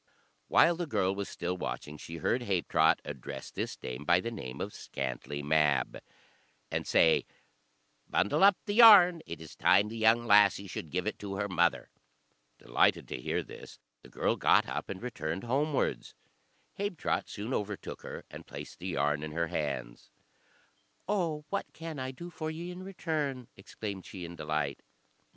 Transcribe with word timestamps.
While 0.47 0.77
the 0.77 0.87
girl 0.87 1.13
was 1.13 1.29
still 1.29 1.55
watching, 1.55 1.95
she 1.95 2.17
heard 2.17 2.41
Habetrot 2.41 2.99
address 3.05 3.51
this 3.51 3.75
dame 3.75 4.03
by 4.03 4.19
the 4.19 4.31
name 4.31 4.59
of 4.59 4.73
Scantlie 4.73 5.43
Mab, 5.43 5.99
and 6.71 6.87
say, 6.87 7.27
"Bundle 8.09 8.43
up 8.43 8.57
the 8.65 8.73
yarn, 8.73 9.21
it 9.27 9.39
is 9.39 9.55
time 9.55 9.89
the 9.89 9.95
young 9.97 10.23
lassie 10.25 10.65
should 10.65 10.89
give 10.89 11.05
it 11.05 11.19
to 11.19 11.35
her 11.35 11.47
mother." 11.47 11.91
Delighted 12.57 13.07
to 13.09 13.21
hear 13.21 13.43
this, 13.43 13.77
the 14.01 14.09
girl 14.09 14.37
got 14.37 14.67
up 14.67 14.89
and 14.89 15.03
returned 15.03 15.43
homewards. 15.43 16.15
Habetrot 16.79 17.29
soon 17.29 17.53
overtook 17.53 18.01
her, 18.01 18.25
and 18.31 18.47
placed 18.47 18.79
the 18.79 18.87
yarn 18.87 19.21
in 19.21 19.33
her 19.33 19.49
hands. 19.49 20.09
"Oh, 21.07 21.45
what 21.49 21.71
can 21.73 21.99
I 21.99 22.09
do 22.09 22.31
for 22.31 22.49
ye 22.49 22.71
in 22.71 22.81
return?" 22.81 23.49
exclaimed 23.55 24.03
she, 24.07 24.25
in 24.25 24.35
delight. 24.35 24.81